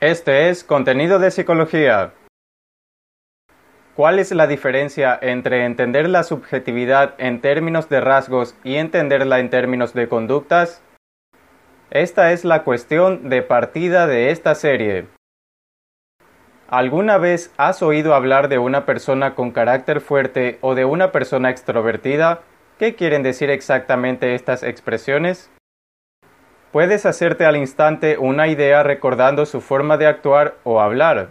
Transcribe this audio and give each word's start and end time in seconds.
Este 0.00 0.50
es 0.50 0.64
Contenido 0.64 1.20
de 1.20 1.30
Psicología. 1.30 2.12
¿Cuál 3.94 4.18
es 4.18 4.32
la 4.32 4.48
diferencia 4.48 5.16
entre 5.22 5.64
entender 5.64 6.08
la 6.08 6.24
subjetividad 6.24 7.14
en 7.18 7.40
términos 7.40 7.88
de 7.88 8.00
rasgos 8.00 8.56
y 8.64 8.74
entenderla 8.74 9.38
en 9.38 9.50
términos 9.50 9.94
de 9.94 10.08
conductas? 10.08 10.82
Esta 11.90 12.32
es 12.32 12.44
la 12.44 12.64
cuestión 12.64 13.28
de 13.28 13.42
partida 13.42 14.08
de 14.08 14.30
esta 14.32 14.56
serie. 14.56 15.06
¿Alguna 16.66 17.16
vez 17.16 17.52
has 17.56 17.80
oído 17.80 18.14
hablar 18.14 18.48
de 18.48 18.58
una 18.58 18.86
persona 18.86 19.36
con 19.36 19.52
carácter 19.52 20.00
fuerte 20.00 20.58
o 20.60 20.74
de 20.74 20.84
una 20.84 21.12
persona 21.12 21.50
extrovertida? 21.50 22.40
¿Qué 22.80 22.96
quieren 22.96 23.22
decir 23.22 23.48
exactamente 23.48 24.34
estas 24.34 24.64
expresiones? 24.64 25.52
Puedes 26.74 27.06
hacerte 27.06 27.46
al 27.46 27.56
instante 27.56 28.18
una 28.18 28.48
idea 28.48 28.82
recordando 28.82 29.46
su 29.46 29.60
forma 29.60 29.96
de 29.96 30.08
actuar 30.08 30.56
o 30.64 30.80
hablar, 30.80 31.28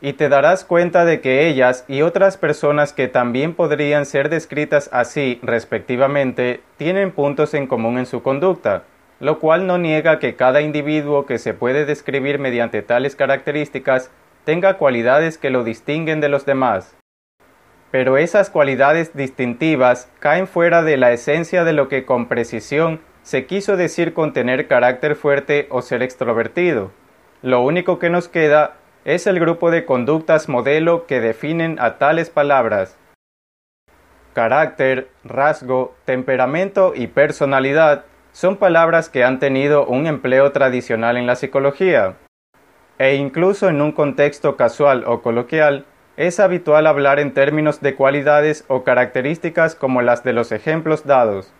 y 0.00 0.12
te 0.12 0.28
darás 0.28 0.64
cuenta 0.64 1.04
de 1.04 1.20
que 1.20 1.48
ellas 1.48 1.84
y 1.88 2.02
otras 2.02 2.36
personas 2.36 2.92
que 2.92 3.08
también 3.08 3.54
podrían 3.54 4.06
ser 4.06 4.28
descritas 4.28 4.88
así 4.92 5.40
respectivamente 5.42 6.60
tienen 6.76 7.10
puntos 7.10 7.52
en 7.54 7.66
común 7.66 7.98
en 7.98 8.06
su 8.06 8.22
conducta, 8.22 8.84
lo 9.18 9.40
cual 9.40 9.66
no 9.66 9.76
niega 9.76 10.20
que 10.20 10.36
cada 10.36 10.60
individuo 10.60 11.26
que 11.26 11.38
se 11.38 11.52
puede 11.52 11.84
describir 11.84 12.38
mediante 12.38 12.80
tales 12.80 13.16
características 13.16 14.12
tenga 14.44 14.74
cualidades 14.74 15.36
que 15.36 15.50
lo 15.50 15.64
distinguen 15.64 16.20
de 16.20 16.28
los 16.28 16.46
demás. 16.46 16.94
Pero 17.90 18.18
esas 18.18 18.50
cualidades 18.50 19.16
distintivas 19.16 20.08
caen 20.20 20.46
fuera 20.46 20.84
de 20.84 20.96
la 20.96 21.10
esencia 21.10 21.64
de 21.64 21.72
lo 21.72 21.88
que 21.88 22.04
con 22.04 22.26
precisión 22.26 23.00
se 23.24 23.46
quiso 23.46 23.78
decir 23.78 24.12
con 24.12 24.34
tener 24.34 24.68
carácter 24.68 25.16
fuerte 25.16 25.66
o 25.70 25.80
ser 25.80 26.02
extrovertido. 26.02 26.92
Lo 27.42 27.62
único 27.62 27.98
que 27.98 28.10
nos 28.10 28.28
queda 28.28 28.74
es 29.06 29.26
el 29.26 29.40
grupo 29.40 29.70
de 29.70 29.86
conductas 29.86 30.48
modelo 30.48 31.06
que 31.06 31.20
definen 31.20 31.78
a 31.80 31.96
tales 31.96 32.28
palabras. 32.28 32.98
Carácter, 34.34 35.08
rasgo, 35.24 35.94
temperamento 36.04 36.92
y 36.94 37.06
personalidad 37.06 38.04
son 38.32 38.56
palabras 38.56 39.08
que 39.08 39.24
han 39.24 39.38
tenido 39.38 39.86
un 39.86 40.06
empleo 40.06 40.52
tradicional 40.52 41.16
en 41.16 41.26
la 41.26 41.36
psicología. 41.36 42.16
E 42.98 43.14
incluso 43.14 43.68
en 43.70 43.80
un 43.80 43.92
contexto 43.92 44.56
casual 44.56 45.04
o 45.06 45.22
coloquial, 45.22 45.86
es 46.16 46.40
habitual 46.40 46.86
hablar 46.86 47.20
en 47.20 47.32
términos 47.32 47.80
de 47.80 47.94
cualidades 47.94 48.64
o 48.68 48.84
características 48.84 49.74
como 49.74 50.02
las 50.02 50.24
de 50.24 50.32
los 50.32 50.52
ejemplos 50.52 51.06
dados. 51.06 51.52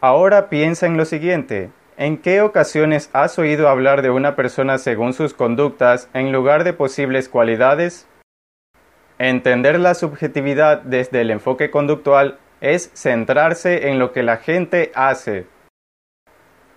Ahora 0.00 0.48
piensa 0.48 0.86
en 0.86 0.96
lo 0.96 1.04
siguiente. 1.04 1.70
¿En 1.96 2.18
qué 2.18 2.40
ocasiones 2.40 3.10
has 3.12 3.36
oído 3.40 3.68
hablar 3.68 4.00
de 4.02 4.10
una 4.10 4.36
persona 4.36 4.78
según 4.78 5.12
sus 5.12 5.34
conductas 5.34 6.08
en 6.14 6.30
lugar 6.30 6.62
de 6.62 6.72
posibles 6.72 7.28
cualidades? 7.28 8.06
Entender 9.18 9.80
la 9.80 9.94
subjetividad 9.94 10.82
desde 10.82 11.22
el 11.22 11.32
enfoque 11.32 11.72
conductival 11.72 12.38
es 12.60 12.92
centrarse 12.94 13.88
en 13.88 13.98
lo 13.98 14.12
que 14.12 14.22
la 14.22 14.36
gente 14.36 14.92
hace. 14.94 15.46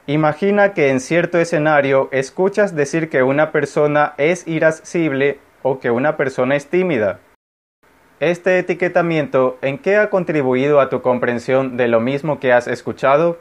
Imagina 0.08 0.74
que 0.74 0.90
en 0.90 1.00
cierto 1.00 1.38
escenario 1.38 2.10
escuchas 2.12 2.76
decir 2.76 3.08
que 3.10 3.22
una 3.22 3.52
persona 3.52 4.16
es 4.18 4.48
irascible 4.48 5.38
o 5.62 5.80
que 5.80 5.92
una 5.92 6.18
persona 6.18 6.56
es 6.56 6.66
tímida. 6.72 7.20
Este 8.22 8.60
etiquetamiento, 8.60 9.58
¿en 9.64 9.80
qué 9.80 9.98
ha 9.98 10.12
contribuido 10.12 10.80
a 10.80 10.90
tu 10.90 11.02
comprensión 11.02 11.76
de 11.76 11.88
lo 11.88 12.00
mismo 12.00 12.40
que 12.40 12.54
has 12.54 12.68
escuchado? 12.68 13.40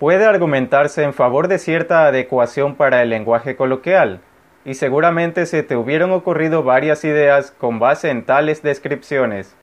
Puede 0.00 0.24
argumentarse 0.24 1.04
en 1.04 1.14
favor 1.14 1.46
de 1.46 1.58
cierta 1.58 2.08
adecuación 2.08 2.74
para 2.74 3.02
el 3.02 3.10
lenguaje 3.10 3.54
coloquial, 3.54 4.20
y 4.64 4.74
seguramente 4.74 5.46
se 5.46 5.62
te 5.62 5.76
hubieran 5.76 6.10
ocurrido 6.10 6.64
varias 6.64 7.04
ideas 7.04 7.52
con 7.52 7.78
base 7.78 8.10
en 8.10 8.24
tales 8.24 8.64
descripciones. 8.64 9.56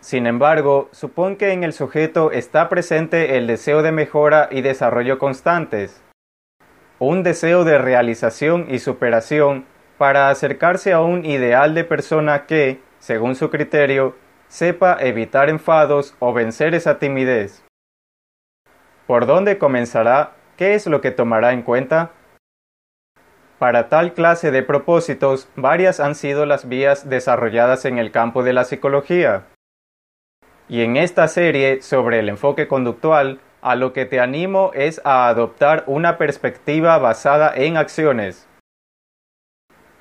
Sin 0.00 0.26
embargo, 0.26 0.90
supón 0.92 1.36
que 1.36 1.52
en 1.52 1.64
el 1.64 1.72
sujeto 1.72 2.30
está 2.30 2.68
presente 2.68 3.38
el 3.38 3.46
deseo 3.46 3.80
de 3.80 3.92
mejora 3.92 4.50
y 4.52 4.60
desarrollo 4.60 5.18
constantes, 5.18 6.02
un 6.98 7.22
deseo 7.22 7.64
de 7.64 7.78
realización 7.78 8.66
y 8.68 8.80
superación 8.80 9.64
para 9.98 10.30
acercarse 10.30 10.92
a 10.92 11.00
un 11.00 11.24
ideal 11.24 11.74
de 11.74 11.84
persona 11.84 12.46
que, 12.46 12.80
según 12.98 13.34
su 13.34 13.50
criterio, 13.50 14.16
sepa 14.48 14.96
evitar 15.00 15.48
enfados 15.48 16.14
o 16.18 16.32
vencer 16.32 16.74
esa 16.74 16.98
timidez. 16.98 17.64
¿Por 19.06 19.26
dónde 19.26 19.58
comenzará? 19.58 20.32
¿Qué 20.56 20.74
es 20.74 20.86
lo 20.86 21.00
que 21.00 21.10
tomará 21.10 21.52
en 21.52 21.62
cuenta? 21.62 22.10
Para 23.58 23.88
tal 23.88 24.12
clase 24.12 24.50
de 24.50 24.62
propósitos, 24.62 25.48
varias 25.56 26.00
han 26.00 26.14
sido 26.14 26.44
las 26.44 26.68
vías 26.68 27.08
desarrolladas 27.08 27.84
en 27.84 27.98
el 27.98 28.10
campo 28.10 28.42
de 28.42 28.52
la 28.52 28.64
psicología. 28.64 29.44
Y 30.68 30.82
en 30.82 30.96
esta 30.96 31.28
serie 31.28 31.80
sobre 31.80 32.18
el 32.18 32.28
enfoque 32.28 32.68
conductual, 32.68 33.40
a 33.62 33.76
lo 33.76 33.92
que 33.92 34.04
te 34.04 34.20
animo 34.20 34.72
es 34.74 35.00
a 35.04 35.28
adoptar 35.28 35.84
una 35.86 36.18
perspectiva 36.18 36.98
basada 36.98 37.52
en 37.54 37.76
acciones. 37.76 38.46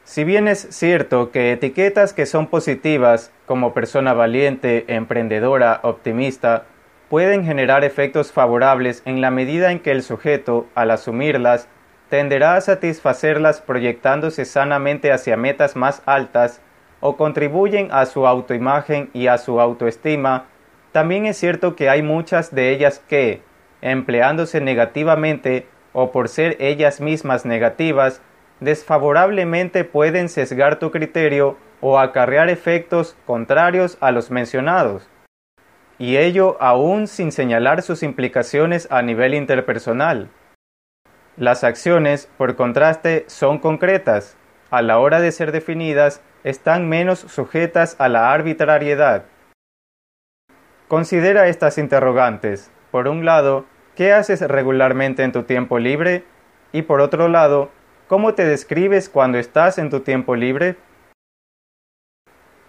Si 0.05 0.23
bien 0.23 0.47
es 0.47 0.67
cierto 0.69 1.31
que 1.31 1.51
etiquetas 1.51 2.13
que 2.13 2.27
son 2.27 2.45
positivas, 2.45 3.31
como 3.47 3.73
persona 3.73 4.13
valiente, 4.13 4.85
emprendedora, 4.87 5.79
optimista, 5.81 6.65
pueden 7.09 7.43
generar 7.43 7.83
efectos 7.83 8.31
favorables 8.31 9.01
en 9.05 9.19
la 9.19 9.31
medida 9.31 9.71
en 9.71 9.79
que 9.79 9.89
el 9.89 10.03
sujeto, 10.03 10.67
al 10.75 10.91
asumirlas, 10.91 11.67
tenderá 12.09 12.55
a 12.55 12.61
satisfacerlas 12.61 13.61
proyectándose 13.61 14.45
sanamente 14.45 15.11
hacia 15.11 15.37
metas 15.37 15.75
más 15.75 16.03
altas 16.05 16.61
o 16.99 17.17
contribuyen 17.17 17.89
a 17.91 18.05
su 18.05 18.27
autoimagen 18.27 19.09
y 19.11 19.25
a 19.25 19.39
su 19.39 19.59
autoestima, 19.59 20.45
también 20.91 21.25
es 21.25 21.37
cierto 21.37 21.75
que 21.75 21.89
hay 21.89 22.03
muchas 22.03 22.53
de 22.53 22.69
ellas 22.69 23.01
que, 23.09 23.41
empleándose 23.81 24.61
negativamente 24.61 25.67
o 25.93 26.11
por 26.11 26.29
ser 26.29 26.57
ellas 26.59 27.01
mismas 27.01 27.43
negativas, 27.43 28.21
desfavorablemente 28.59 29.83
pueden 29.83 30.29
sesgar 30.29 30.79
tu 30.79 30.91
criterio 30.91 31.57
o 31.81 31.99
acarrear 31.99 32.49
efectos 32.49 33.15
contrarios 33.25 33.97
a 34.01 34.11
los 34.11 34.31
mencionados, 34.31 35.09
y 35.97 36.17
ello 36.17 36.57
aún 36.59 37.07
sin 37.07 37.31
señalar 37.31 37.81
sus 37.81 38.03
implicaciones 38.03 38.87
a 38.91 39.01
nivel 39.01 39.33
interpersonal. 39.33 40.29
Las 41.37 41.63
acciones, 41.63 42.29
por 42.37 42.55
contraste, 42.55 43.25
son 43.27 43.59
concretas, 43.59 44.37
a 44.71 44.81
la 44.81 44.99
hora 44.99 45.19
de 45.19 45.31
ser 45.31 45.51
definidas, 45.51 46.21
están 46.43 46.89
menos 46.89 47.19
sujetas 47.19 47.95
a 47.99 48.09
la 48.09 48.31
arbitrariedad. 48.33 49.25
Considera 50.87 51.47
estas 51.47 51.77
interrogantes. 51.77 52.71
Por 52.91 53.07
un 53.07 53.25
lado, 53.25 53.65
¿qué 53.95 54.13
haces 54.13 54.41
regularmente 54.41 55.23
en 55.23 55.31
tu 55.31 55.43
tiempo 55.43 55.79
libre? 55.79 56.23
Y 56.71 56.83
por 56.83 57.01
otro 57.01 57.27
lado, 57.27 57.71
¿Cómo 58.07 58.35
te 58.35 58.45
describes 58.45 59.09
cuando 59.09 59.39
estás 59.39 59.79
en 59.79 59.89
tu 59.89 60.01
tiempo 60.01 60.35
libre? 60.35 60.75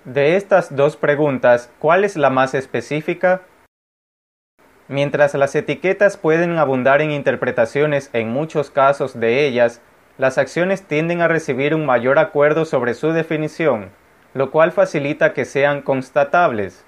De 0.06 0.36
estas 0.36 0.74
dos 0.74 0.96
preguntas, 0.96 1.70
¿cuál 1.78 2.04
es 2.04 2.16
la 2.16 2.30
más 2.30 2.54
específica? 2.54 3.42
Mientras 4.88 5.34
las 5.34 5.54
etiquetas 5.54 6.16
pueden 6.16 6.56
abundar 6.56 7.02
en 7.02 7.10
interpretaciones 7.10 8.08
en 8.14 8.30
muchos 8.30 8.70
casos 8.70 9.20
de 9.20 9.46
ellas, 9.46 9.82
las 10.16 10.38
acciones 10.38 10.84
tienden 10.84 11.20
a 11.20 11.28
recibir 11.28 11.74
un 11.74 11.84
mayor 11.84 12.18
acuerdo 12.18 12.64
sobre 12.64 12.94
su 12.94 13.12
definición, 13.12 13.90
lo 14.32 14.50
cual 14.50 14.72
facilita 14.72 15.34
que 15.34 15.44
sean 15.44 15.82
constatables. 15.82 16.86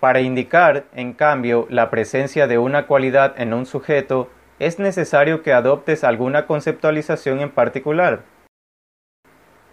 Para 0.00 0.18
indicar, 0.20 0.86
en 0.94 1.12
cambio, 1.12 1.68
la 1.70 1.90
presencia 1.90 2.48
de 2.48 2.58
una 2.58 2.88
cualidad 2.88 3.40
en 3.40 3.54
un 3.54 3.66
sujeto, 3.66 4.28
es 4.60 4.78
necesario 4.78 5.42
que 5.42 5.52
adoptes 5.52 6.04
alguna 6.04 6.46
conceptualización 6.46 7.40
en 7.40 7.50
particular. 7.50 8.20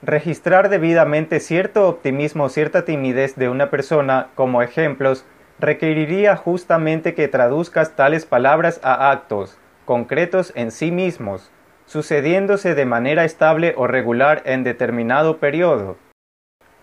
Registrar 0.01 0.69
debidamente 0.69 1.39
cierto 1.39 1.87
optimismo 1.87 2.45
o 2.45 2.49
cierta 2.49 2.85
timidez 2.85 3.35
de 3.35 3.49
una 3.49 3.69
persona 3.69 4.29
como 4.33 4.63
ejemplos 4.63 5.25
requeriría 5.59 6.35
justamente 6.35 7.13
que 7.13 7.27
traduzcas 7.27 7.95
tales 7.95 8.25
palabras 8.25 8.79
a 8.83 9.11
actos 9.11 9.59
concretos 9.87 10.51
en 10.55 10.71
sí 10.71 10.91
mismos, 10.91 11.49
sucediéndose 11.85 12.75
de 12.75 12.85
manera 12.85 13.23
estable 13.23 13.73
o 13.77 13.87
regular 13.87 14.43
en 14.45 14.65
determinado 14.65 15.37
periodo. 15.37 15.95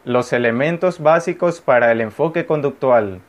Los 0.05 0.33
elementos 0.33 1.01
básicos 1.01 1.61
para 1.61 1.93
el 1.93 2.01
enfoque 2.01 2.47
conductual. 2.47 3.21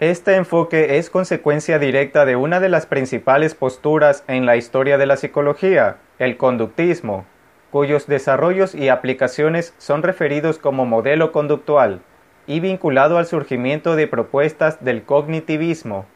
Este 0.00 0.36
enfoque 0.36 0.96
es 0.96 1.10
consecuencia 1.10 1.78
directa 1.78 2.24
de 2.24 2.34
una 2.34 2.58
de 2.58 2.70
las 2.70 2.86
principales 2.86 3.54
posturas 3.54 4.24
en 4.28 4.46
la 4.46 4.56
historia 4.56 4.96
de 4.96 5.04
la 5.04 5.18
psicología, 5.18 5.98
el 6.18 6.38
conductismo, 6.38 7.26
cuyos 7.70 8.06
desarrollos 8.06 8.74
y 8.74 8.88
aplicaciones 8.88 9.74
son 9.76 10.02
referidos 10.02 10.56
como 10.56 10.86
modelo 10.86 11.32
conductual 11.32 12.00
y 12.46 12.60
vinculado 12.60 13.18
al 13.18 13.26
surgimiento 13.26 13.94
de 13.94 14.06
propuestas 14.06 14.82
del 14.82 15.02
cognitivismo. 15.02 16.06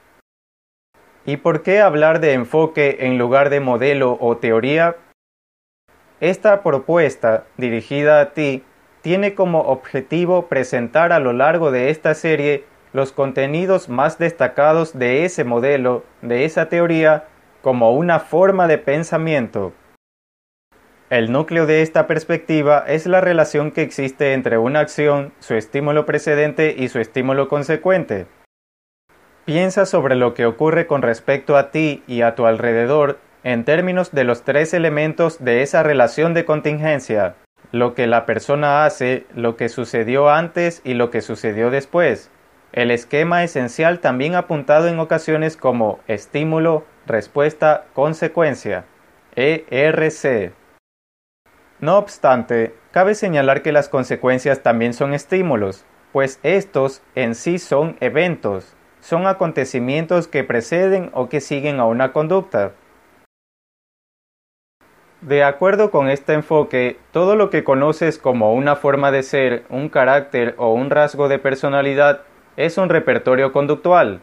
¿Y 1.26 1.36
por 1.36 1.62
qué 1.62 1.82
hablar 1.82 2.20
de 2.20 2.32
enfoque 2.32 2.96
en 3.00 3.18
lugar 3.18 3.50
de 3.50 3.60
modelo 3.60 4.16
o 4.18 4.38
teoría? 4.38 4.96
Esta 6.20 6.62
propuesta, 6.62 7.44
dirigida 7.58 8.22
a 8.22 8.32
ti, 8.32 8.64
tiene 9.02 9.34
como 9.34 9.60
objetivo 9.60 10.46
presentar 10.46 11.12
a 11.12 11.18
lo 11.18 11.34
largo 11.34 11.70
de 11.70 11.90
esta 11.90 12.14
serie 12.14 12.64
los 12.94 13.10
contenidos 13.10 13.90
más 13.90 14.18
destacados 14.18 14.96
de 14.96 15.24
ese 15.24 15.44
modelo, 15.44 16.04
de 16.22 16.44
esa 16.44 16.68
teoría, 16.68 17.24
como 17.60 17.92
una 17.92 18.20
forma 18.20 18.68
de 18.68 18.78
pensamiento. 18.78 19.72
El 21.10 21.32
núcleo 21.32 21.66
de 21.66 21.82
esta 21.82 22.06
perspectiva 22.06 22.84
es 22.86 23.06
la 23.06 23.20
relación 23.20 23.72
que 23.72 23.82
existe 23.82 24.32
entre 24.32 24.58
una 24.58 24.78
acción, 24.78 25.32
su 25.40 25.54
estímulo 25.54 26.06
precedente 26.06 26.74
y 26.78 26.88
su 26.88 27.00
estímulo 27.00 27.48
consecuente. 27.48 28.26
Piensa 29.44 29.86
sobre 29.86 30.14
lo 30.14 30.32
que 30.32 30.46
ocurre 30.46 30.86
con 30.86 31.02
respecto 31.02 31.56
a 31.56 31.72
ti 31.72 32.04
y 32.06 32.22
a 32.22 32.36
tu 32.36 32.46
alrededor 32.46 33.18
en 33.42 33.64
términos 33.64 34.12
de 34.12 34.22
los 34.22 34.42
tres 34.42 34.72
elementos 34.72 35.44
de 35.44 35.62
esa 35.62 35.82
relación 35.82 36.32
de 36.32 36.44
contingencia, 36.44 37.34
lo 37.72 37.94
que 37.94 38.06
la 38.06 38.24
persona 38.24 38.84
hace, 38.84 39.26
lo 39.34 39.56
que 39.56 39.68
sucedió 39.68 40.30
antes 40.30 40.80
y 40.84 40.94
lo 40.94 41.10
que 41.10 41.22
sucedió 41.22 41.70
después. 41.70 42.30
El 42.74 42.90
esquema 42.90 43.44
esencial 43.44 44.00
también 44.00 44.34
apuntado 44.34 44.88
en 44.88 44.98
ocasiones 44.98 45.56
como 45.56 46.00
estímulo, 46.08 46.84
respuesta, 47.06 47.84
consecuencia, 47.94 48.84
ERC. 49.36 50.52
No 51.78 51.98
obstante, 51.98 52.74
cabe 52.90 53.14
señalar 53.14 53.62
que 53.62 53.70
las 53.70 53.88
consecuencias 53.88 54.64
también 54.64 54.92
son 54.92 55.14
estímulos, 55.14 55.84
pues 56.12 56.40
estos 56.42 57.00
en 57.14 57.36
sí 57.36 57.60
son 57.60 57.96
eventos, 58.00 58.74
son 58.98 59.28
acontecimientos 59.28 60.26
que 60.26 60.42
preceden 60.42 61.10
o 61.14 61.28
que 61.28 61.40
siguen 61.40 61.78
a 61.78 61.84
una 61.84 62.12
conducta. 62.12 62.72
De 65.20 65.44
acuerdo 65.44 65.92
con 65.92 66.08
este 66.08 66.32
enfoque, 66.32 66.98
todo 67.12 67.36
lo 67.36 67.50
que 67.50 67.62
conoces 67.62 68.18
como 68.18 68.52
una 68.52 68.74
forma 68.74 69.12
de 69.12 69.22
ser, 69.22 69.64
un 69.70 69.88
carácter 69.88 70.56
o 70.58 70.74
un 70.74 70.90
rasgo 70.90 71.28
de 71.28 71.38
personalidad 71.38 72.22
es 72.56 72.78
un 72.78 72.88
repertorio 72.88 73.52
conductual. 73.52 74.20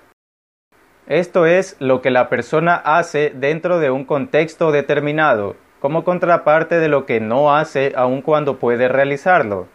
Esto 1.08 1.46
es 1.46 1.76
lo 1.80 2.02
que 2.02 2.12
la 2.12 2.30
persona 2.30 2.76
hace 2.76 3.32
dentro 3.36 3.80
de 3.80 3.92
un 3.92 4.06
contexto 4.06 4.72
determinado, 4.72 5.56
como 5.80 6.04
contraparte 6.04 6.80
de 6.80 6.88
lo 6.88 7.06
que 7.06 7.20
no 7.20 7.56
hace 7.56 7.94
aun 7.96 8.22
cuando 8.22 8.60
puede 8.60 8.88
realizarlo. 8.88 9.68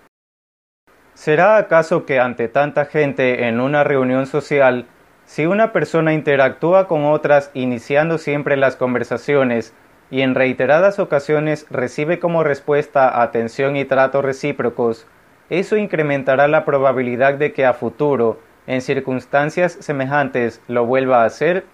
¿Será 1.15 1.57
acaso 1.57 2.07
que 2.07 2.21
ante 2.21 2.49
tanta 2.49 2.85
gente 2.85 3.49
en 3.49 3.61
una 3.61 3.85
reunión 3.85 4.27
social 4.27 4.87
si 5.27 5.45
una 5.45 5.73
persona 5.73 6.13
interactúa 6.13 6.87
con 6.87 7.05
otras 7.05 7.51
iniciando 7.53 8.17
siempre 8.17 8.57
las 8.57 8.77
conversaciones 8.77 9.75
y 10.09 10.21
en 10.21 10.37
reiteradas 10.37 11.01
ocasiones 11.01 11.67
recibe 11.69 12.21
como 12.21 12.45
respuesta 12.45 13.21
atención 13.21 13.77
y 13.77 13.85
trato 13.85 14.23
recíprocos, 14.23 15.07
eso 15.51 15.77
incrementará 15.77 16.47
la 16.47 16.65
probabilidad 16.65 17.35
de 17.35 17.53
que 17.53 17.67
a 17.67 17.73
futuro, 17.73 18.39
en 18.67 18.81
circunstancias 18.81 19.77
semejantes, 19.81 20.61
lo 20.69 20.87
vuelva 20.87 21.23
a 21.23 21.27
hacer? 21.27 21.65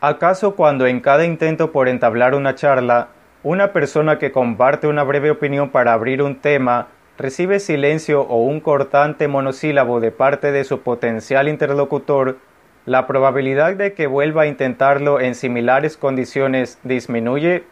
¿Acaso 0.00 0.54
cuando 0.54 0.86
en 0.86 1.00
cada 1.00 1.24
intento 1.24 1.72
por 1.72 1.88
entablar 1.88 2.34
una 2.34 2.54
charla, 2.54 3.08
una 3.42 3.72
persona 3.72 4.18
que 4.18 4.32
comparte 4.32 4.86
una 4.86 5.02
breve 5.02 5.30
opinión 5.30 5.70
para 5.70 5.92
abrir 5.92 6.22
un 6.22 6.36
tema 6.36 6.88
recibe 7.18 7.58
silencio 7.58 8.22
o 8.22 8.44
un 8.44 8.60
cortante 8.60 9.26
monosílabo 9.26 9.98
de 10.00 10.12
parte 10.12 10.52
de 10.52 10.62
su 10.62 10.82
potencial 10.82 11.48
interlocutor, 11.48 12.38
la 12.86 13.06
probabilidad 13.06 13.74
de 13.74 13.92
que 13.92 14.06
vuelva 14.06 14.42
a 14.42 14.46
intentarlo 14.46 15.20
en 15.20 15.34
similares 15.34 15.96
condiciones 15.96 16.78
disminuye. 16.84 17.64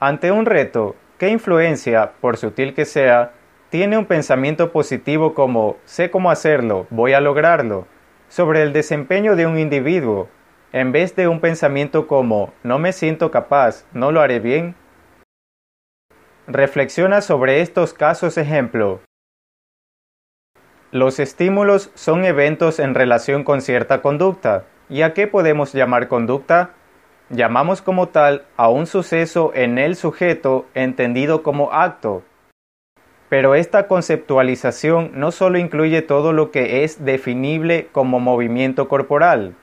Ante 0.00 0.32
un 0.32 0.44
reto, 0.44 0.96
¿qué 1.18 1.28
influencia, 1.28 2.12
por 2.20 2.36
sutil 2.36 2.74
que 2.74 2.84
sea, 2.84 3.32
tiene 3.70 3.96
un 3.96 4.04
pensamiento 4.04 4.72
positivo 4.72 5.32
como 5.32 5.76
sé 5.84 6.10
cómo 6.10 6.30
hacerlo, 6.30 6.86
voy 6.90 7.12
a 7.12 7.20
lograrlo, 7.20 7.86
sobre 8.28 8.62
el 8.62 8.72
desempeño 8.72 9.36
de 9.36 9.46
un 9.46 9.58
individuo, 9.58 10.28
en 10.72 10.92
vez 10.92 11.14
de 11.16 11.28
un 11.28 11.40
pensamiento 11.40 12.06
como 12.06 12.52
no 12.64 12.78
me 12.78 12.92
siento 12.92 13.30
capaz, 13.30 13.86
no 13.92 14.12
lo 14.12 14.20
haré 14.20 14.40
bien? 14.40 14.74
Reflexiona 16.46 17.22
sobre 17.22 17.60
estos 17.60 17.94
casos 17.94 18.36
ejemplo. 18.38 19.00
Los 20.90 21.20
estímulos 21.20 21.92
son 21.94 22.24
eventos 22.24 22.80
en 22.80 22.96
relación 22.96 23.44
con 23.44 23.60
cierta 23.60 24.02
conducta. 24.02 24.64
¿Y 24.88 25.02
a 25.02 25.14
qué 25.14 25.28
podemos 25.28 25.72
llamar 25.72 26.08
conducta? 26.08 26.70
Llamamos 27.28 27.80
como 27.80 28.08
tal 28.08 28.46
a 28.56 28.68
un 28.68 28.88
suceso 28.88 29.52
en 29.54 29.78
el 29.78 29.94
sujeto 29.94 30.66
entendido 30.74 31.44
como 31.44 31.72
acto. 31.72 32.24
Pero 33.30 33.54
esta 33.54 33.86
conceptualización 33.86 35.12
no 35.14 35.30
solo 35.30 35.56
incluye 35.56 36.02
todo 36.02 36.32
lo 36.32 36.50
que 36.50 36.82
es 36.82 37.04
definible 37.04 37.86
como 37.92 38.18
movimiento 38.18 38.88
corporal. 38.88 39.54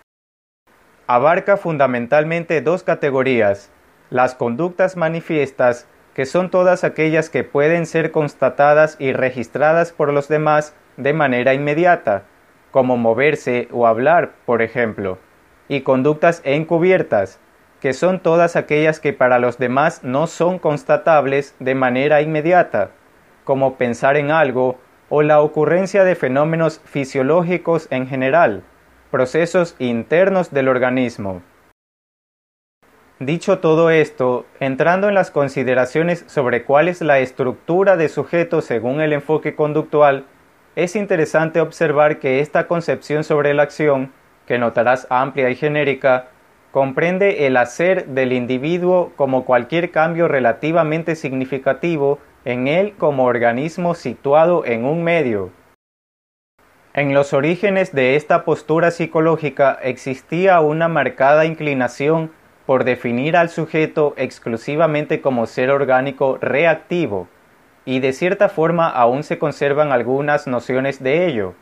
Abarca 1.06 1.58
fundamentalmente 1.58 2.62
dos 2.62 2.84
categorías, 2.84 3.70
las 4.10 4.36
conductas 4.36 4.96
manifiestas 4.96 5.86
que 6.16 6.26
son 6.26 6.50
todas 6.50 6.86
aquellas 6.86 7.30
que 7.30 7.44
pueden 7.44 7.86
ser 7.86 8.12
constatadas 8.12 8.96
y 9.00 9.12
registradas 9.12 9.92
por 9.92 10.14
los 10.14 10.30
demás 10.30 10.74
de 10.96 11.12
manera 11.12 11.54
inmediata, 11.54 12.24
como 12.72 12.96
moverse 12.96 13.68
o 13.72 13.86
hablar, 13.86 14.32
por 14.46 14.62
ejemplo, 14.62 15.20
y 15.68 15.82
conductas 15.82 16.42
encubiertas, 16.46 17.40
que 17.82 17.94
son 17.94 18.22
todas 18.22 18.56
aquellas 18.56 19.00
que 19.02 19.14
para 19.14 19.40
los 19.40 19.58
demás 19.58 20.04
no 20.04 20.26
son 20.26 20.58
constatables 20.58 21.54
de 21.60 21.76
manera 21.76 22.22
inmediata, 22.22 22.92
como 23.48 23.76
pensar 23.78 24.18
en 24.18 24.30
algo 24.30 24.78
o 25.08 25.22
la 25.22 25.40
ocurrencia 25.40 26.04
de 26.04 26.16
fenómenos 26.16 26.82
fisiológicos 26.84 27.88
en 27.92 28.06
general, 28.06 28.64
procesos 29.10 29.78
internos 29.80 30.52
del 30.52 30.68
organismo. 30.68 31.42
Dicho 33.20 33.60
todo 33.60 33.90
esto, 33.90 34.46
entrando 34.60 35.08
en 35.08 35.16
las 35.16 35.32
consideraciones 35.32 36.26
sobre 36.28 36.66
cuál 36.66 36.90
es 36.90 37.00
la 37.00 37.20
estructura 37.20 37.96
de 37.96 38.10
sujeto 38.10 38.62
según 38.62 39.00
el 39.00 39.14
enfoque 39.14 39.56
conductual, 39.56 40.26
es 40.76 40.98
interesante 40.98 41.62
observar 41.62 42.20
que 42.20 42.42
esta 42.42 42.68
concepción 42.68 43.24
sobre 43.24 43.54
la 43.54 43.64
acción, 43.64 44.12
que 44.46 44.60
notarás 44.60 45.08
amplia 45.10 45.50
y 45.50 45.56
genérica, 45.56 46.28
comprende 46.72 47.48
el 47.48 47.58
hacer 47.58 48.08
del 48.08 48.34
individuo 48.34 49.12
como 49.16 49.46
cualquier 49.46 49.92
cambio 49.92 50.28
relativamente 50.28 51.16
significativo 51.16 52.20
en 52.46 52.68
él 52.68 52.94
como 52.98 53.26
organismo 53.26 53.96
situado 53.96 54.66
en 54.66 54.86
un 54.86 55.04
medio. 55.04 55.52
En 56.94 57.14
los 57.14 57.34
orígenes 57.34 57.94
de 57.94 58.16
esta 58.16 58.44
postura 58.44 58.90
psicológica 58.90 59.78
existía 59.84 60.60
una 60.62 60.88
marcada 60.88 61.46
inclinación 61.46 62.32
por 62.66 62.84
definir 62.84 63.38
al 63.38 63.50
sujeto 63.50 64.14
exclusivamente 64.18 65.22
como 65.22 65.46
ser 65.46 65.70
orgánico 65.70 66.38
reactivo, 66.42 67.28
y 67.86 68.00
de 68.00 68.14
cierta 68.14 68.50
forma 68.50 68.90
aún 68.90 69.24
se 69.24 69.38
conservan 69.38 69.92
algunas 69.92 70.48
nociones 70.48 71.02
de 71.02 71.28
ello. 71.28 71.54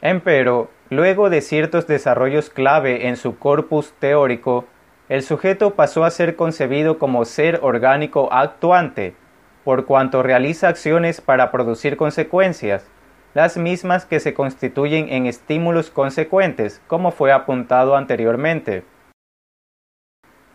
Empero, 0.00 0.70
luego 0.90 1.28
de 1.28 1.40
ciertos 1.40 1.88
desarrollos 1.88 2.50
clave 2.50 3.08
en 3.08 3.16
su 3.16 3.36
corpus 3.36 3.92
teórico, 3.98 4.64
el 5.08 5.22
sujeto 5.22 5.74
pasó 5.74 6.04
a 6.04 6.10
ser 6.10 6.36
concebido 6.36 6.98
como 6.98 7.24
ser 7.24 7.58
orgánico 7.62 8.32
actuante, 8.32 9.16
por 9.64 9.86
cuanto 9.86 10.22
realiza 10.22 10.68
acciones 10.68 11.20
para 11.20 11.50
producir 11.50 11.96
consecuencias, 11.96 12.86
las 13.34 13.56
mismas 13.56 14.06
que 14.06 14.20
se 14.20 14.34
constituyen 14.34 15.08
en 15.08 15.26
estímulos 15.26 15.90
consecuentes, 15.90 16.80
como 16.86 17.10
fue 17.10 17.32
apuntado 17.32 17.96
anteriormente. 17.96 18.84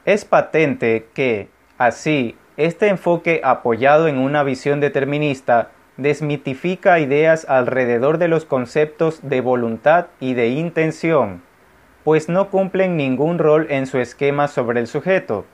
Es 0.06 0.24
patente 0.24 1.08
que, 1.14 1.50
así, 1.78 2.38
este 2.56 2.88
enfoque 2.88 3.42
apoyado 3.44 4.08
en 4.08 4.18
una 4.18 4.44
visión 4.44 4.80
determinista 4.80 5.72
desmitifica 5.98 7.00
ideas 7.00 7.46
alrededor 7.48 8.18
de 8.18 8.28
los 8.28 8.46
conceptos 8.46 9.20
de 9.22 9.42
voluntad 9.42 10.08
y 10.20 10.34
de 10.34 10.50
intención, 10.50 11.44
pues 12.04 12.30
no 12.30 12.50
cumplen 12.50 12.98
ningún 12.98 13.38
rol 13.38 13.68
en 13.70 13.86
su 13.88 14.00
esquema 14.00 14.48
sobre 14.48 14.80
el 14.80 14.88
sujeto. 14.88 15.46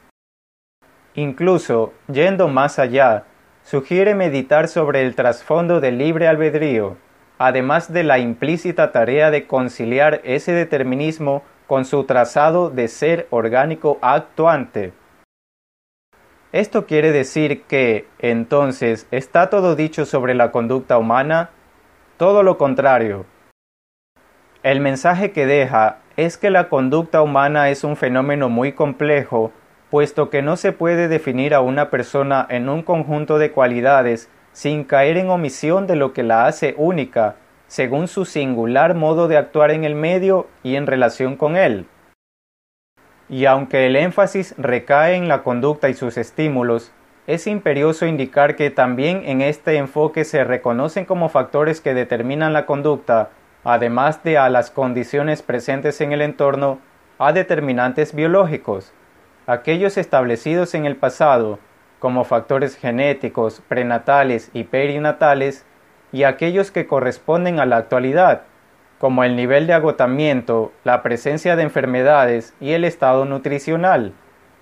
Incluso, 1.16 1.94
yendo 2.08 2.48
más 2.48 2.80
allá, 2.80 3.26
sugiere 3.64 4.16
meditar 4.16 4.68
sobre 4.68 5.02
el 5.02 5.16
trasfondo 5.16 5.80
del 5.80 5.98
libre 5.98 6.28
albedrío, 6.28 6.98
además 7.38 7.92
de 7.92 8.04
la 8.04 8.20
implícita 8.20 8.92
tarea 8.92 9.32
de 9.32 9.46
conciliar 9.48 10.22
ese 10.24 10.54
determinismo 10.54 11.44
con 11.68 11.86
su 11.86 12.06
trazado 12.06 12.70
de 12.70 12.88
ser 12.88 13.28
orgánico 13.30 14.00
actuante. 14.02 14.94
Esto 16.52 16.88
quiere 16.88 17.12
decir 17.12 17.62
que, 17.66 18.08
entonces, 18.18 19.08
¿está 19.12 19.52
todo 19.52 19.76
dicho 19.76 20.06
sobre 20.06 20.34
la 20.34 20.52
conducta 20.52 20.98
humana? 20.98 21.52
Todo 22.18 22.42
lo 22.42 22.58
contrario. 22.58 23.28
El 24.64 24.80
mensaje 24.80 25.32
que 25.32 25.46
deja 25.46 26.00
es 26.18 26.40
que 26.40 26.50
la 26.50 26.68
conducta 26.68 27.22
humana 27.22 27.70
es 27.70 27.84
un 27.84 27.96
fenómeno 27.96 28.50
muy 28.50 28.72
complejo, 28.72 29.52
puesto 29.92 30.32
que 30.32 30.42
no 30.42 30.58
se 30.58 30.72
puede 30.72 31.08
definir 31.08 31.54
a 31.54 31.62
una 31.62 31.92
persona 31.92 32.48
en 32.50 32.68
un 32.68 32.82
conjunto 32.82 33.38
de 33.38 33.52
cualidades 33.52 34.28
sin 34.52 34.86
caer 34.86 35.18
en 35.18 35.30
omisión 35.30 35.86
de 35.86 35.98
lo 35.98 36.14
que 36.14 36.24
la 36.24 36.48
hace 36.48 36.74
única, 36.78 37.36
según 37.68 38.08
su 38.08 38.26
singular 38.26 38.96
modo 38.96 39.28
de 39.28 39.38
actuar 39.38 39.70
en 39.70 39.84
el 39.84 39.94
medio 39.94 40.48
y 40.64 40.78
en 40.78 40.88
relación 40.88 41.36
con 41.36 41.56
él. 41.56 41.86
Y 43.30 43.46
aunque 43.46 43.86
el 43.86 43.96
énfasis 43.96 44.56
recae 44.58 45.16
en 45.16 45.28
la 45.28 45.44
conducta 45.44 45.88
y 45.88 45.94
sus 45.94 46.18
estímulos, 46.18 46.92
es 47.28 47.46
imperioso 47.46 48.08
indicar 48.08 48.56
que 48.56 48.72
también 48.72 49.22
en 49.24 49.42
este 49.42 49.78
enfoque 49.78 50.26
se 50.26 50.44
reconocen 50.44 51.06
como 51.06 51.30
factores 51.30 51.80
que 51.80 51.94
determinan 51.94 52.54
la 52.54 52.66
conducta, 52.66 53.30
además 53.64 54.24
de 54.24 54.40
a 54.40 54.50
las 54.50 54.72
condiciones 54.72 55.44
presentes 55.44 56.02
en 56.02 56.12
el 56.12 56.22
entorno, 56.22 56.80
a 57.20 57.32
determinantes 57.32 58.16
biológicos, 58.16 58.94
aquellos 59.46 59.98
establecidos 59.98 60.74
en 60.74 60.86
el 60.86 60.96
pasado, 60.96 61.60
como 62.00 62.24
factores 62.24 62.76
genéticos, 62.76 63.62
prenatales 63.68 64.50
y 64.54 64.64
perinatales, 64.64 65.66
y 66.12 66.24
aquellos 66.24 66.72
que 66.72 66.88
corresponden 66.88 67.60
a 67.60 67.68
la 67.68 67.78
actualidad, 67.78 68.42
como 69.00 69.24
el 69.24 69.36
nivel 69.36 69.66
de 69.66 69.74
agotamiento, 69.74 70.72
la 70.84 71.02
presencia 71.02 71.56
de 71.56 71.64
enfermedades 71.64 72.54
y 72.60 72.74
el 72.74 72.84
estado 72.84 73.26
nutricional, 73.26 74.14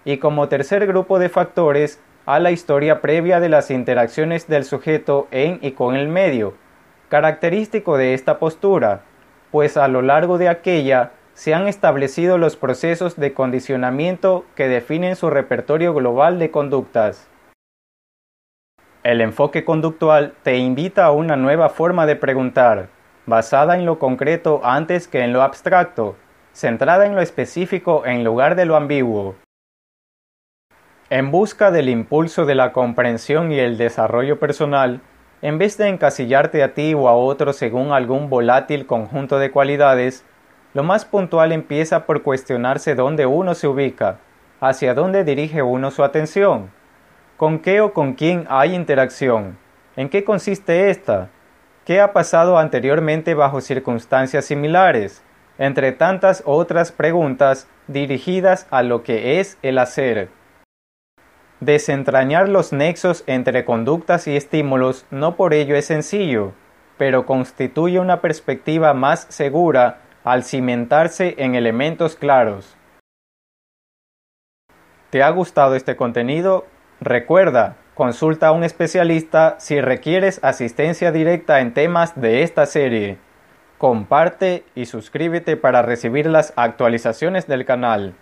y 0.06 0.17
como 0.17 0.48
tercer 0.48 0.86
grupo 0.88 1.20
de 1.20 1.27
factores 1.27 2.00
a 2.25 2.39
la 2.39 2.51
historia 2.51 3.01
previa 3.01 3.39
de 3.39 3.50
las 3.50 3.72
interacciones 3.72 4.48
del 4.48 4.63
sujeto 4.63 5.27
en 5.32 5.60
y 5.62 5.72
con 5.72 5.96
el 5.96 6.08
medio, 6.08 6.53
característico 7.10 7.98
de 7.98 8.13
esta 8.13 8.38
postura, 8.38 9.01
pues 9.51 9.75
a 9.75 9.88
lo 9.88 10.01
largo 10.01 10.38
de 10.38 10.50
aquella 10.50 11.12
se 11.34 11.53
han 11.53 11.67
establecido 11.67 12.38
los 12.38 12.56
procesos 12.56 13.15
de 13.15 13.34
condicionamiento 13.34 14.46
que 14.56 14.67
definen 14.67 15.15
su 15.15 15.29
repertorio 15.29 15.94
global 15.94 16.38
de 16.38 16.51
conductas. 16.51 17.29
El 19.03 19.22
enfoque 19.22 19.63
conductual 19.63 20.34
te 20.44 20.58
invita 20.58 21.06
a 21.06 21.12
una 21.12 21.38
nueva 21.38 21.70
forma 21.70 22.06
de 22.06 22.15
preguntar, 22.15 22.89
basada 23.27 23.75
en 23.75 23.86
lo 23.86 24.00
concreto 24.00 24.62
antes 24.63 25.07
que 25.07 25.19
en 25.19 25.34
lo 25.34 25.43
abstracto, 25.43 26.15
centrada 26.53 27.05
en 27.05 27.13
lo 27.13 27.22
específico 27.22 28.03
en 28.05 28.24
lugar 28.24 28.55
de 28.55 28.65
lo 28.65 28.75
ambiguo. 28.75 29.36
En 31.10 31.29
busca 31.29 31.69
del 31.69 31.89
impulso 31.89 32.46
de 32.46 32.55
la 32.55 32.72
comprensión 32.72 33.51
y 33.51 33.60
el 33.60 33.77
desarrollo 33.77 34.39
personal, 34.39 35.01
en 35.41 35.57
vez 35.57 35.77
de 35.77 35.89
encasillarte 35.89 36.63
a 36.63 36.74
ti 36.74 36.93
o 36.93 37.10
a 37.10 37.15
otro 37.15 37.53
según 37.53 37.91
algún 37.91 38.29
volátil 38.29 38.88
conjunto 38.88 39.39
de 39.39 39.51
cualidades, 39.51 40.25
lo 40.74 40.84
más 40.84 41.05
puntual 41.05 41.51
empieza 41.51 42.05
por 42.05 42.24
cuestionarse 42.24 42.96
dónde 42.96 43.25
uno 43.25 43.55
se 43.55 43.67
ubica, 43.67 44.19
hacia 44.62 44.93
dónde 44.93 45.24
dirige 45.24 45.62
uno 45.62 45.91
su 45.91 46.03
atención, 46.03 46.72
con 47.36 47.60
qué 47.60 47.81
o 47.81 47.93
con 47.93 48.13
quién 48.13 48.46
hay 48.50 48.74
interacción, 48.74 49.57
en 49.96 50.10
qué 50.10 50.24
consiste 50.24 50.89
esta, 50.89 51.29
qué 51.88 52.01
ha 52.01 52.12
pasado 52.12 52.58
anteriormente 52.58 53.34
bajo 53.34 53.62
circunstancias 53.62 54.44
similares, 54.44 55.24
entre 55.58 55.94
tantas 55.94 56.44
otras 56.46 56.91
preguntas 56.91 57.70
dirigidas 57.88 58.67
a 58.72 58.84
lo 58.84 59.03
que 59.03 59.39
es 59.39 59.58
el 59.62 59.77
hacer. 59.77 60.27
Desentrañar 61.62 62.50
los 62.50 62.74
nexos 62.74 63.24
entre 63.25 63.63
conductas 63.63 64.27
y 64.27 64.36
estímulos 64.36 65.06
no 65.12 65.38
por 65.38 65.53
ello 65.53 65.77
es 65.77 65.86
sencillo, 65.86 66.51
pero 66.98 67.25
constituye 67.25 68.01
una 68.01 68.20
perspectiva 68.20 68.94
más 68.94 69.25
segura 69.29 70.01
al 70.25 70.44
cimentarse 70.44 71.36
en 71.38 71.56
elementos 71.56 72.17
claros. 72.17 72.75
¿Te 75.10 75.24
ha 75.24 75.29
gustado 75.29 75.75
este 75.75 75.96
contenido? 75.96 76.67
Recuerda, 77.00 77.77
consulta 77.98 78.50
a 78.50 78.51
un 78.51 78.63
especialista 78.63 79.56
si 79.58 79.82
requieres 79.82 80.39
asistencia 80.44 81.12
directa 81.12 81.62
en 81.62 81.74
temas 81.74 82.13
de 82.16 82.44
esta 82.44 82.68
serie. 82.68 83.18
Comparte 83.80 84.63
y 84.75 84.86
suscríbete 84.86 85.58
para 85.58 85.82
recibir 85.82 86.27
las 86.27 86.54
actualizaciones 86.56 87.48
del 87.48 87.66
canal. 87.66 88.13